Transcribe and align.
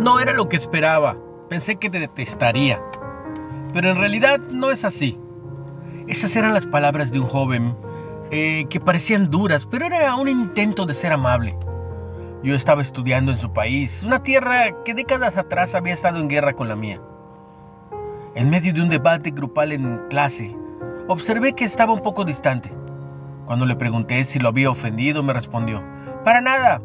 No 0.00 0.20
era 0.20 0.32
lo 0.32 0.48
que 0.48 0.56
esperaba. 0.56 1.16
Pensé 1.48 1.76
que 1.76 1.90
te 1.90 2.00
detestaría. 2.00 2.80
Pero 3.72 3.90
en 3.90 3.98
realidad 3.98 4.38
no 4.50 4.70
es 4.70 4.84
así. 4.84 5.18
Esas 6.08 6.34
eran 6.36 6.54
las 6.54 6.66
palabras 6.66 7.12
de 7.12 7.20
un 7.20 7.26
joven 7.26 7.76
eh, 8.30 8.66
que 8.68 8.80
parecían 8.80 9.30
duras, 9.30 9.66
pero 9.66 9.86
era 9.86 10.16
un 10.16 10.28
intento 10.28 10.86
de 10.86 10.94
ser 10.94 11.12
amable. 11.12 11.56
Yo 12.42 12.54
estaba 12.54 12.82
estudiando 12.82 13.30
en 13.30 13.38
su 13.38 13.52
país, 13.52 14.02
una 14.02 14.22
tierra 14.22 14.82
que 14.84 14.94
décadas 14.94 15.36
atrás 15.36 15.74
había 15.74 15.94
estado 15.94 16.18
en 16.18 16.28
guerra 16.28 16.54
con 16.54 16.68
la 16.68 16.74
mía. 16.74 17.00
En 18.34 18.50
medio 18.50 18.72
de 18.72 18.82
un 18.82 18.88
debate 18.88 19.30
grupal 19.30 19.72
en 19.72 20.08
clase, 20.08 20.56
observé 21.06 21.52
que 21.52 21.64
estaba 21.64 21.92
un 21.92 22.00
poco 22.00 22.24
distante. 22.24 22.70
Cuando 23.44 23.66
le 23.66 23.76
pregunté 23.76 24.24
si 24.24 24.38
lo 24.38 24.48
había 24.48 24.70
ofendido, 24.70 25.22
me 25.22 25.34
respondió, 25.34 25.82
para 26.24 26.40
nada. 26.40 26.80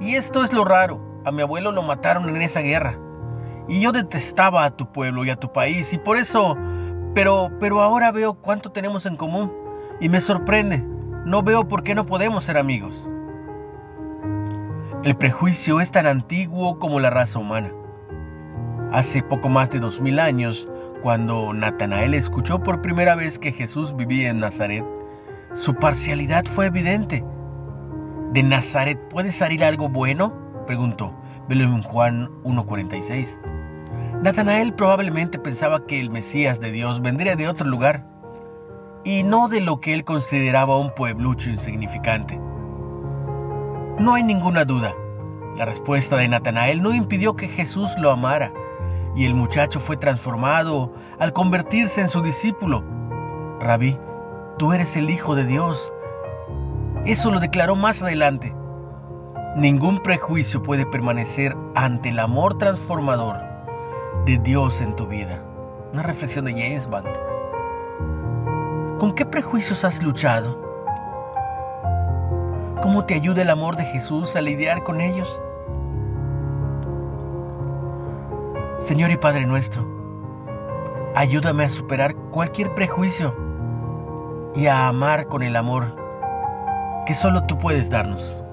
Y 0.00 0.14
esto 0.16 0.42
es 0.42 0.52
lo 0.52 0.64
raro, 0.64 1.13
a 1.24 1.32
mi 1.32 1.42
abuelo 1.42 1.72
lo 1.72 1.82
mataron 1.82 2.28
en 2.28 2.42
esa 2.42 2.60
guerra. 2.60 2.98
Y 3.68 3.80
yo 3.80 3.92
detestaba 3.92 4.64
a 4.64 4.76
tu 4.76 4.92
pueblo 4.92 5.24
y 5.24 5.30
a 5.30 5.36
tu 5.36 5.52
país, 5.52 5.92
y 5.92 5.98
por 5.98 6.16
eso, 6.16 6.56
pero, 7.14 7.50
pero 7.60 7.80
ahora 7.80 8.12
veo 8.12 8.34
cuánto 8.34 8.70
tenemos 8.70 9.06
en 9.06 9.16
común, 9.16 9.52
y 10.00 10.08
me 10.08 10.20
sorprende, 10.20 10.84
no 11.24 11.42
veo 11.42 11.66
por 11.66 11.82
qué 11.82 11.94
no 11.94 12.04
podemos 12.04 12.44
ser 12.44 12.58
amigos. 12.58 13.08
El 15.04 15.16
prejuicio 15.16 15.80
es 15.80 15.90
tan 15.90 16.06
antiguo 16.06 16.78
como 16.78 17.00
la 17.00 17.10
raza 17.10 17.38
humana. 17.38 17.70
Hace 18.92 19.22
poco 19.22 19.48
más 19.48 19.70
de 19.70 19.80
dos 19.80 20.00
mil 20.00 20.18
años, 20.18 20.68
cuando 21.02 21.52
Natanael 21.52 22.14
escuchó 22.14 22.62
por 22.62 22.80
primera 22.80 23.14
vez 23.14 23.38
que 23.38 23.52
Jesús 23.52 23.96
vivía 23.96 24.30
en 24.30 24.40
Nazaret, 24.40 24.84
su 25.52 25.74
parcialidad 25.74 26.44
fue 26.46 26.66
evidente. 26.66 27.24
¿De 28.32 28.42
Nazaret 28.42 28.98
puede 29.08 29.32
salir 29.32 29.64
algo 29.64 29.88
bueno? 29.88 30.43
Preguntó. 30.64 31.14
Velo 31.48 31.64
en 31.64 31.82
Juan 31.82 32.30
1.46. 32.42 33.38
Natanael 34.22 34.74
probablemente 34.74 35.38
pensaba 35.38 35.86
que 35.86 36.00
el 36.00 36.10
Mesías 36.10 36.60
de 36.60 36.72
Dios 36.72 37.02
vendría 37.02 37.36
de 37.36 37.48
otro 37.48 37.66
lugar 37.66 38.06
y 39.04 39.22
no 39.22 39.48
de 39.48 39.60
lo 39.60 39.80
que 39.80 39.92
él 39.92 40.04
consideraba 40.04 40.78
un 40.78 40.94
pueblucho 40.94 41.50
insignificante. 41.50 42.40
No 43.98 44.14
hay 44.14 44.22
ninguna 44.22 44.64
duda. 44.64 44.94
La 45.56 45.66
respuesta 45.66 46.16
de 46.16 46.26
Natanael 46.26 46.82
no 46.82 46.94
impidió 46.94 47.36
que 47.36 47.48
Jesús 47.48 47.92
lo 47.98 48.10
amara, 48.10 48.52
y 49.14 49.26
el 49.26 49.34
muchacho 49.34 49.78
fue 49.78 49.96
transformado 49.96 50.92
al 51.18 51.32
convertirse 51.32 52.00
en 52.00 52.08
su 52.08 52.22
discípulo. 52.22 52.82
Rabí, 53.60 53.96
tú 54.58 54.72
eres 54.72 54.96
el 54.96 55.10
Hijo 55.10 55.36
de 55.36 55.44
Dios. 55.44 55.92
Eso 57.04 57.30
lo 57.30 57.38
declaró 57.38 57.76
más 57.76 58.02
adelante. 58.02 58.56
Ningún 59.56 60.00
prejuicio 60.00 60.62
puede 60.62 60.84
permanecer 60.84 61.56
ante 61.76 62.08
el 62.08 62.18
amor 62.18 62.58
transformador 62.58 63.36
de 64.26 64.38
Dios 64.38 64.80
en 64.80 64.96
tu 64.96 65.06
vida. 65.06 65.40
Una 65.92 66.02
reflexión 66.02 66.46
de 66.46 66.54
James 66.54 66.88
Bond. 66.88 67.06
¿Con 68.98 69.12
qué 69.12 69.24
prejuicios 69.24 69.84
has 69.84 70.02
luchado? 70.02 70.60
¿Cómo 72.82 73.04
te 73.06 73.14
ayuda 73.14 73.42
el 73.42 73.50
amor 73.50 73.76
de 73.76 73.84
Jesús 73.84 74.34
a 74.34 74.40
lidiar 74.40 74.82
con 74.82 75.00
ellos? 75.00 75.40
Señor 78.80 79.12
y 79.12 79.16
Padre 79.16 79.46
nuestro, 79.46 79.86
ayúdame 81.14 81.62
a 81.62 81.68
superar 81.68 82.16
cualquier 82.32 82.74
prejuicio 82.74 83.32
y 84.56 84.66
a 84.66 84.88
amar 84.88 85.28
con 85.28 85.44
el 85.44 85.54
amor 85.54 85.94
que 87.06 87.14
solo 87.14 87.44
tú 87.44 87.56
puedes 87.56 87.88
darnos. 87.88 88.43